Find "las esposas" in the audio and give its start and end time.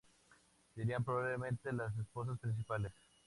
1.71-2.39